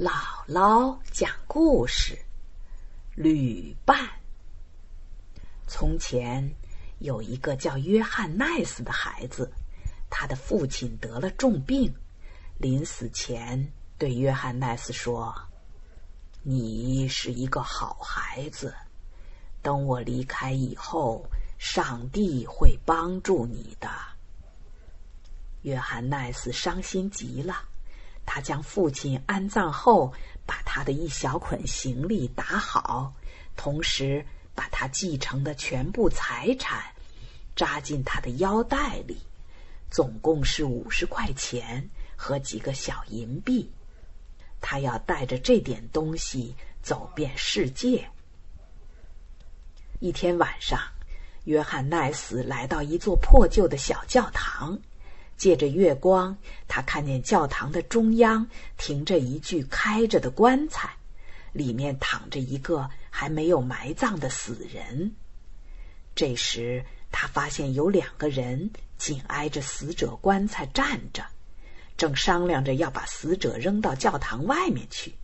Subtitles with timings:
[0.00, 0.12] 姥
[0.48, 2.18] 姥讲故事：
[3.14, 4.08] 旅伴。
[5.66, 6.54] 从前
[7.00, 9.52] 有一个叫约翰奈斯的孩子，
[10.08, 11.92] 他的父亲得了重病，
[12.56, 15.34] 临死前对约翰奈斯说
[16.42, 18.74] ：“你是一个好孩子，
[19.60, 21.26] 等我离开以后，
[21.58, 23.90] 上帝会帮助你的。”
[25.60, 27.66] 约翰奈斯伤心极了。
[28.32, 30.14] 他将父亲安葬后，
[30.46, 33.12] 把他的一小捆行李打好，
[33.56, 36.80] 同时把他继承的全部财产
[37.56, 39.18] 扎进他的腰带里，
[39.90, 43.68] 总共是五十块钱和几个小银币。
[44.60, 48.08] 他要带着这点东西走遍世界。
[49.98, 50.78] 一天晚上，
[51.46, 54.78] 约翰奈斯来到一座破旧的小教堂。
[55.40, 56.36] 借着月光，
[56.68, 60.90] 他看见教堂的中央停着一具开着的棺材，
[61.54, 65.16] 里面躺着一个还没有埋葬的死人。
[66.14, 71.24] 这时，他发现有两个人紧挨着死者棺材站着，
[71.96, 75.14] 正商量着要把死者扔到教堂外面去，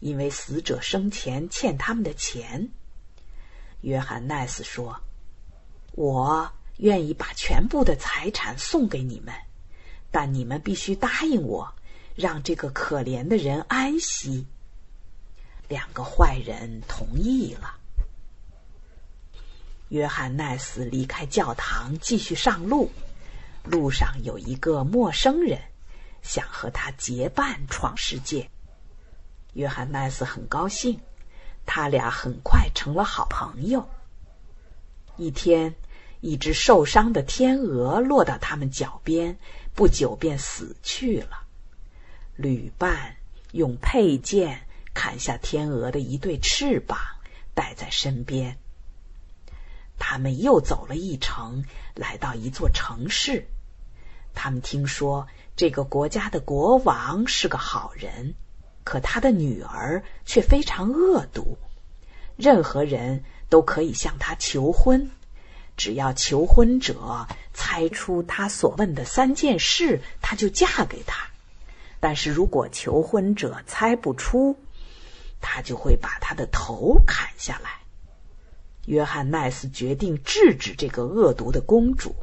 [0.00, 2.70] 因为死者生前欠他们的钱。
[3.82, 4.98] 约翰奈斯说
[5.92, 9.34] ：“我愿意把全部的财产送给你们。”
[10.18, 11.74] 但你们必须答应我，
[12.14, 14.46] 让这个可怜的人安息。
[15.68, 17.76] 两个坏人同意了。
[19.90, 22.90] 约翰奈斯离开教堂，继续上路。
[23.64, 25.60] 路上有一个陌生人，
[26.22, 28.48] 想和他结伴闯世界。
[29.52, 30.98] 约翰奈斯很高兴，
[31.66, 33.86] 他俩很快成了好朋友。
[35.18, 35.74] 一天。
[36.20, 39.38] 一只受伤的天鹅落到他们脚边，
[39.74, 41.44] 不久便死去了。
[42.36, 43.16] 旅伴
[43.52, 46.98] 用佩剑砍下天鹅的一对翅膀，
[47.54, 48.58] 带在身边。
[49.98, 53.46] 他们又走了一程，来到一座城市。
[54.34, 55.26] 他们听说
[55.56, 58.34] 这个国家的国王是个好人，
[58.84, 61.56] 可他的女儿却非常恶毒，
[62.36, 65.10] 任何人都可以向他求婚。
[65.76, 71.14] 只要求婚者猜出他所问的三件事，他就嫁给他；
[72.00, 74.58] 但是如果求婚者猜不出，
[75.40, 77.82] 他就会把他的头砍下来。
[78.86, 82.16] 约翰奈斯决定制止这个恶毒的公主。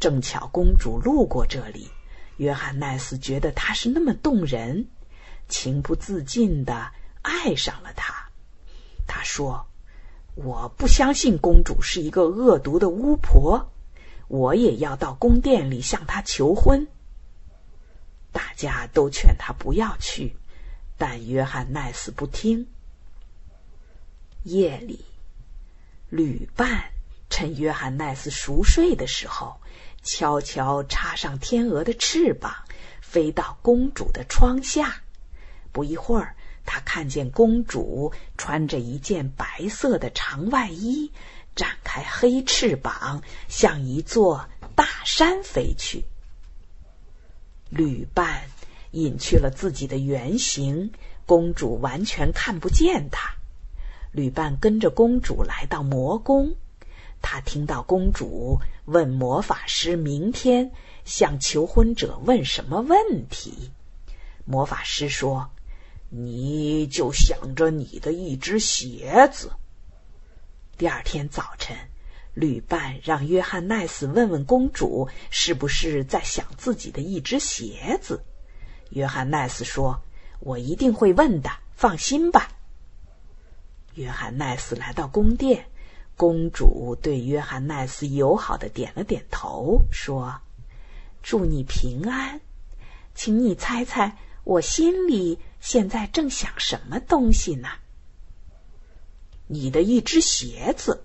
[0.00, 1.90] 正巧公主路过这里，
[2.38, 4.88] 约翰奈斯觉得她是那么动人，
[5.48, 8.30] 情不自禁的爱上了她。
[9.06, 9.66] 他说。
[10.36, 13.72] 我不相信公主是一个恶毒的巫婆，
[14.28, 16.86] 我也要到宫殿里向她求婚。
[18.32, 20.36] 大家都劝他不要去，
[20.98, 22.66] 但约翰奈斯不听。
[24.42, 25.06] 夜里，
[26.10, 26.90] 旅伴
[27.30, 29.58] 趁约翰奈斯熟睡的时候，
[30.02, 32.52] 悄悄插上天鹅的翅膀，
[33.00, 35.00] 飞到公主的窗下。
[35.72, 36.35] 不一会儿。
[36.66, 41.12] 他看见公主穿着一件白色的长外衣，
[41.54, 46.04] 展开黑翅膀，向一座大山飞去。
[47.70, 48.42] 旅伴
[48.90, 50.92] 隐去了自己的原形，
[51.24, 53.36] 公主完全看不见他。
[54.12, 56.56] 旅伴跟着公主来到魔宫，
[57.22, 60.72] 他听到公主问魔法师：“明天
[61.04, 63.70] 向求婚者问什么问题？”
[64.44, 65.50] 魔法师说。
[66.08, 69.52] 你就想着你的一只鞋子。
[70.78, 71.76] 第二天早晨，
[72.34, 78.24] 旅伴让约翰奈斯问问公主是不是在想自己的一只鞋子。
[78.90, 80.00] 约翰奈斯说
[80.38, 82.52] ：“我一定会问的，放心吧。”
[83.94, 85.66] 约翰奈斯来到宫殿，
[86.16, 90.40] 公主对约翰奈斯友好的点了点头，说
[91.22, 92.40] ：“祝你平安，
[93.14, 97.68] 请你猜猜我心里。”现在正想什么东西呢？
[99.48, 101.04] 你的一只鞋子。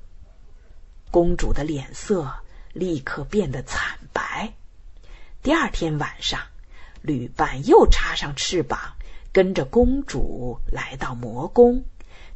[1.10, 2.32] 公主的脸色
[2.74, 4.54] 立刻变得惨白。
[5.42, 6.42] 第二天晚上，
[7.02, 8.98] 旅伴又插上翅膀，
[9.34, 11.86] 跟着公主来到魔宫。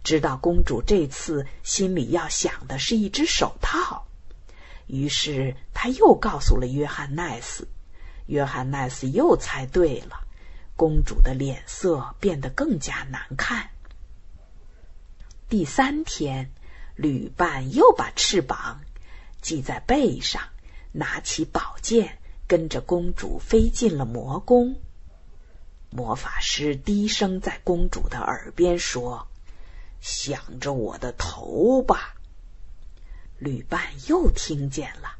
[0.03, 4.07] 知道公主这次心里要想的是一只手套，
[4.87, 7.67] 于是他又告诉了约翰奈斯。
[8.25, 10.21] 约翰奈斯又猜对了。
[10.75, 13.69] 公主的脸色变得更加难看。
[15.47, 16.51] 第三天，
[16.95, 18.81] 旅伴又把翅膀
[19.41, 20.41] 系在背上，
[20.91, 22.17] 拿起宝剑，
[22.47, 24.75] 跟着公主飞进了魔宫。
[25.91, 29.27] 魔法师低声在公主的耳边说
[30.01, 32.15] ：“想着我的头吧。”
[33.39, 35.15] 旅伴又听见了。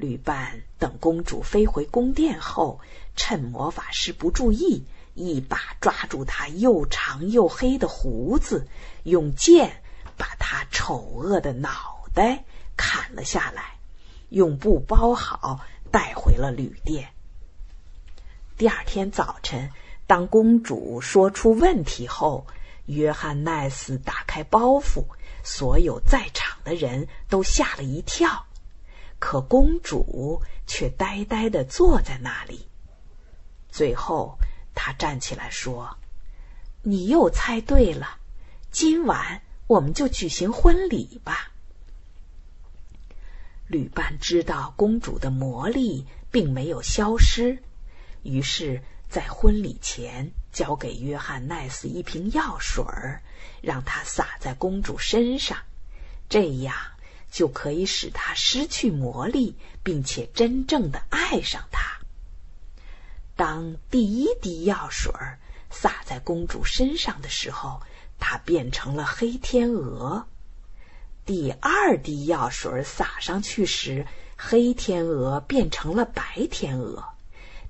[0.00, 2.80] 旅伴等公主飞回宫殿后，
[3.16, 8.66] 趁魔法师不注意，一把抓住她又长又黑的胡子，
[9.02, 9.82] 用剑
[10.16, 12.44] 把她丑恶的脑袋
[12.76, 13.76] 砍了下来，
[14.30, 15.60] 用布包好，
[15.90, 17.10] 带回了旅店。
[18.56, 19.70] 第二天早晨，
[20.06, 22.46] 当公主说出问题后，
[22.86, 25.04] 约翰奈斯打开包袱，
[25.44, 28.46] 所有在场的人都吓了一跳，
[29.20, 32.66] 可公主却呆呆的坐在那里。
[33.68, 34.36] 最后，
[34.74, 35.96] 她站起来说
[36.82, 38.18] ：“你又猜对了，
[38.72, 41.52] 今晚我们就举行婚礼吧。”
[43.68, 47.62] 旅伴知道公主的魔力并没有消失。
[48.24, 53.22] 于是，在婚礼前，交给约翰奈斯一瓶药水儿，
[53.62, 55.58] 让他洒在公主身上，
[56.28, 56.74] 这样
[57.30, 62.00] 就可以使她失去魔力，并且真正的爱上他。
[63.36, 65.12] 当第一滴药水
[65.70, 67.80] 洒在公主身上的时候，
[68.18, 70.26] 她变成了黑天鹅；
[71.24, 74.06] 第二滴药水洒上去时，
[74.36, 77.04] 黑天鹅变成了白天鹅。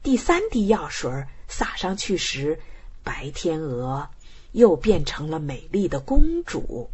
[0.03, 2.61] 第三滴药水洒上去时，
[3.05, 4.09] 白天鹅
[4.53, 6.91] 又变成了美丽的公主。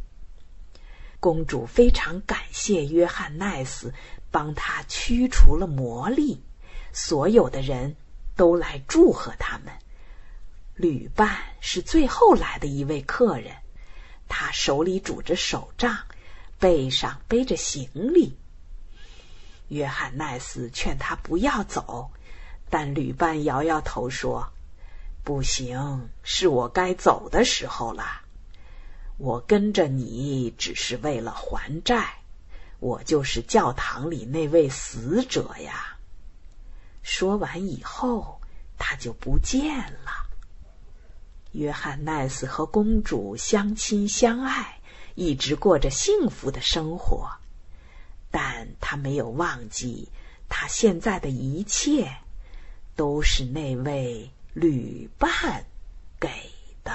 [1.20, 3.92] 公主非常感谢约翰奈斯
[4.30, 6.42] 帮她驱除了魔力，
[6.92, 7.96] 所有的人
[8.36, 9.72] 都来祝贺他们。
[10.74, 13.56] 旅伴是最后来的一位客人，
[14.28, 15.98] 他手里拄着手杖，
[16.58, 18.36] 背上背着行李。
[19.68, 22.10] 约翰奈斯劝他不要走。
[22.68, 24.52] 但旅伴摇摇头说
[25.22, 28.22] ：“不行，是我该走的时候了。
[29.18, 32.20] 我跟着你只是为了还债，
[32.80, 35.96] 我就是教堂里那位死者呀。”
[37.02, 38.40] 说完以后，
[38.78, 40.26] 他就不见了。
[41.52, 44.80] 约翰奈斯和公主相亲相爱，
[45.14, 47.30] 一直过着幸福的生活，
[48.30, 50.08] 但他没有忘记
[50.48, 52.18] 他现在的一切。
[52.96, 55.66] 都是那位旅伴
[56.18, 56.30] 给
[56.82, 56.92] 的。